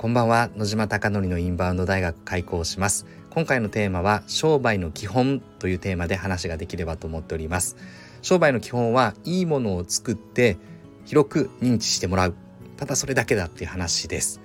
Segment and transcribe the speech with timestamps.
[0.00, 0.48] こんばんは。
[0.56, 3.04] 野島貴則のインバウンド大学開校します。
[3.28, 7.76] 今回のテーマは商売の基本というテーマで話ができればと思っております。
[8.22, 10.56] 商売の基本はいいものを作って
[11.04, 12.34] 広く認知してもらう。
[12.78, 14.40] ただそれだけだっていう話です。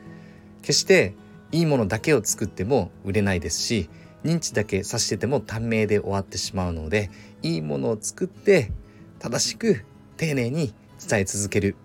[0.62, 1.14] 決して
[1.54, 3.90] いいものだけを作っても売れないですし
[4.26, 7.10] 認知だけさしてても短命で終わってしまうので
[7.44, 8.74] いいものを作って
[9.20, 9.86] 正しく
[10.18, 11.78] 丁寧に伝え続ける。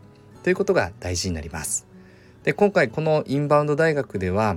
[0.42, 1.89] ということが大事になります。
[2.44, 4.56] で今回このインバウンド大学では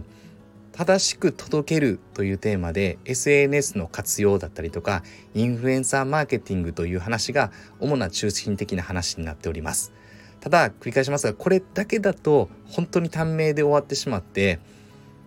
[0.71, 5.03] 正しく届けるというテーマで SNS の活用だったりとか
[5.35, 9.91] インフルエンサーマーケティングという話が主な中心的な話になっております。
[10.39, 14.59] ただ繰り返しますがこれだけだと本当に短命で終わってしまって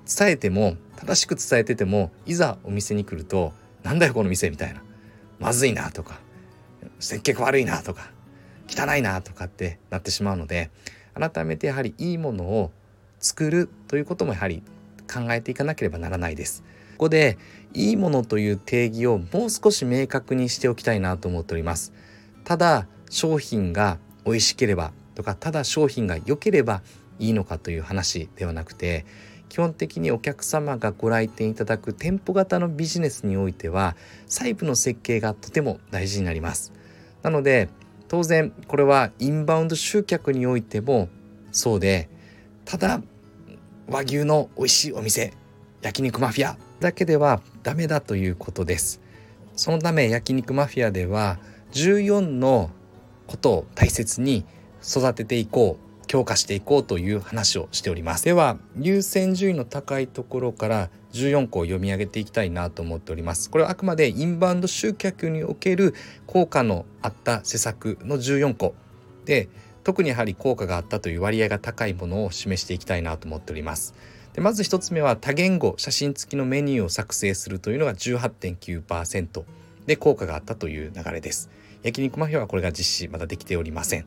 [0.06, 3.52] 伝えても正しく伝えててもいざお店に来ると
[3.82, 4.82] なんだよこの店みたいな。
[5.38, 6.18] まずいなとか
[6.98, 8.10] 接客悪いなとか
[8.68, 10.70] 汚いなとかってなってしまうので
[11.18, 12.70] 改めてやはりいいものを
[13.18, 14.62] 作るということもやはり
[15.12, 16.62] 考えていかなければならないです。
[16.92, 17.38] ここで
[17.74, 21.92] いいものという定義をもう少し明確にしておきたいなと思っております。
[22.44, 26.82] ただ商品が美味しければとかただ商品が良ければ
[27.18, 29.06] いいのかという話ではなくて
[29.48, 36.72] 基本的にお客様がご来店いただく店舗型のビジネスにおいては細部の設計がとても大事になります
[37.22, 37.68] なので
[38.08, 41.08] 当然これはインバウンド集客においても
[41.52, 42.08] そうで
[42.64, 43.02] ただ
[43.88, 45.32] 和牛の美味しいお店
[45.82, 49.00] 焼肉マフィアだけではダメだということです。
[49.54, 51.38] そのため焼肉マフィアでは
[51.72, 52.70] 14の
[53.26, 54.44] ことを大切に
[54.82, 55.95] 育てていこう。
[56.06, 58.24] 強化していこうという話をしております。
[58.24, 63.50] では優先順位の高いところから14個を読み上げていきたいなと思っております。
[63.50, 65.94] これはあくまでインバウンド集客における
[66.26, 68.74] 効果のあった施策の14個
[69.24, 69.48] で
[69.84, 73.94] 特にやはり効果があったという割合が高いものを示していきたいなと思っております。
[74.32, 79.44] でまず1つ目は多言語写真付きのメニューを作成するというのが18.9%
[79.86, 81.48] で効果があったという流れです。
[81.82, 84.06] 焼肉マフィアはこれが実施まだできておりません。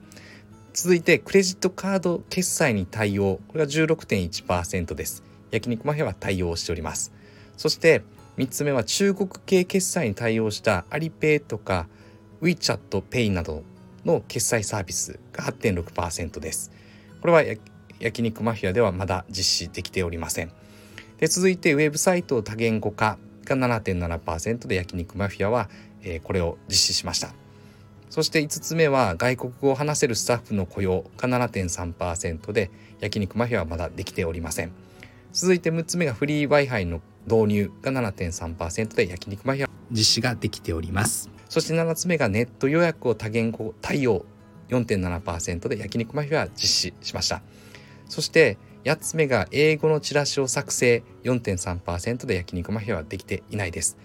[0.82, 3.42] 続いてクレジットカード決済に対応。
[3.50, 5.26] これが16.1%です。
[5.52, 7.12] 焼肉マフィアは対応しております。
[7.58, 8.02] そして
[8.38, 11.90] 3つ目は中国系決済に対応したアリペイとか
[12.42, 13.64] WeChatPay など
[14.06, 16.72] の決済サービスが8.6%です。
[17.20, 17.44] これは
[18.00, 20.54] 焼肉マフィアではまだ実施できておりません。
[21.18, 25.70] で続いてウェブサイト多言語化が7.7%で焼肉マフィアは、
[26.04, 27.34] えー、これを実施しました。
[28.10, 34.72] そして5つ目は外国語を話せるスタッフの雇用が7.3%で焼肉マフィアはまだできておりません。
[35.32, 41.30] 続いて6つ目がフリー Wi-Fi の導入が7.3%で焼肉マフィア実施ができております。
[41.50, 44.26] そして7つ目がネット予約を多言語対応
[44.70, 47.42] 4.7%で焼肉マフィアは実施しました。
[48.08, 53.98] そして8つ目が英語のチラシを作成4.3%で焼肉マフィアはできていないです。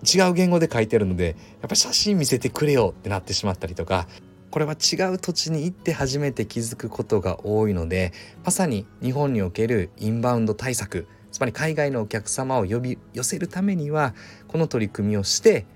[0.02, 4.06] 違う言語で書いてるのでやっぱり写真見せてくれよってなってしまったりとか
[4.50, 8.12] これは違う土地に行って初めて気づくことが多いので
[8.44, 14.14] まさに日本におけるインバウンド対策つまり海外のお客様を呼び寄せるためには
[14.48, 15.66] この取り組みをして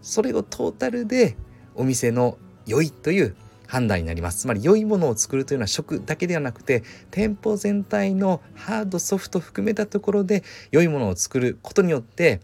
[0.00, 1.36] それをトータルで
[1.74, 4.40] お店の良いという判断になります。
[4.40, 12.40] つまり良いものを作るというのは食だけではなくて店舗全体のハードソフト含めたところで良いものを作ることによって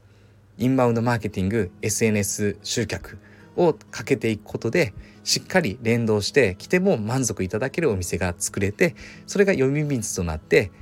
[0.56, 3.18] インバウンドマーケティング SNS 集客
[3.56, 4.94] をかけていくことで
[5.28, 8.96] しっかり連動して来ても満足いただけるお店が作れて
[9.26, 10.72] それが呼び水となって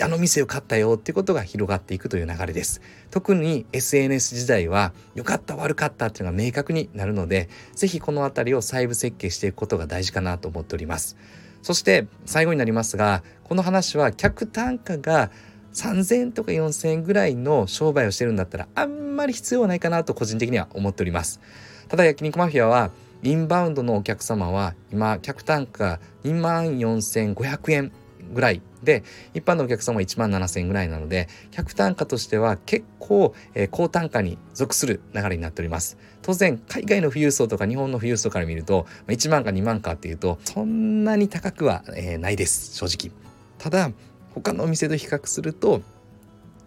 [0.00, 2.80] あの店を買ったよってことが広がっていくという流れです。
[3.10, 11.16] 特に SNS 時代は良かった悪かったっていうのが明確になるので是非この辺りを細部設計していくことが大事かなと思っております
[11.62, 15.30] そして最後になりますがこの話は客単価が
[15.72, 21.40] 3000とか4000円ぐらいの商売をしてるんだったらあんまり必要はないかなと個人的には思っております。
[21.88, 22.90] ただ焼肉マフィアは
[23.26, 27.92] インバウンドのお客様は今客単価2万4500円
[28.32, 29.02] ぐらいで
[29.34, 35.98] 一般のお客様は1万7000円ぐらいなので客単価としては結構、えー、高単価に属する流れになっております。
[36.22, 43.12] 当然海外の富裕層とか日本の富裕層から見ると1万か2万かっていうとそんなに高くは、えー、ないです正直。
[43.58, 43.90] ただ
[44.34, 45.82] 他のお店と比較すると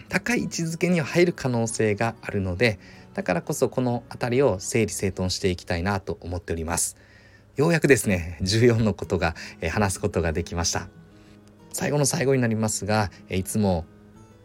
[0.09, 2.79] 高い位置づけには入る可能性があるので
[3.13, 6.97] だからこそこの辺りを整理整頓していきたいなと思っております。
[7.55, 10.87] ようやくですね14のことが、えー、話すことができました。
[11.73, 13.85] 最後の最後になりますが、えー、いつも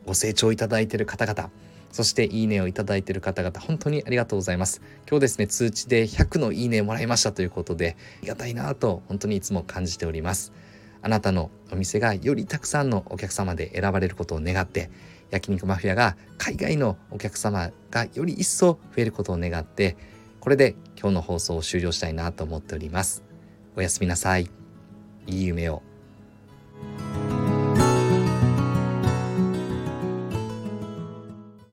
[0.06, 1.50] ご清聴いただいている方々
[1.90, 4.82] そしていいねをいただいている方々本当にありがとうございます。
[5.08, 10.52] 今日ですね通知で100のいいねをもらいましたということでありがたいなと本当にいつも感じております。
[11.02, 14.90] あなたのお店がよりたくさんのお客様で選ばれることを願って
[15.34, 19.96] 焼肉マフィアが海外のお客様がより一層増えることを願って
[20.40, 23.24] これで今日の放送を終了したいなと思っております。
[23.76, 24.48] おやすみなさい。
[25.26, 25.93] いい夢を。